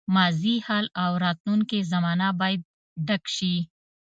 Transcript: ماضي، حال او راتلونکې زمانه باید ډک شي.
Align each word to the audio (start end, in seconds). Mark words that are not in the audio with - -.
ماضي، 0.15 0.55
حال 0.65 0.85
او 1.03 1.11
راتلونکې 1.23 1.79
زمانه 1.91 2.27
باید 2.41 2.61
ډک 3.07 3.23
شي. 3.35 3.55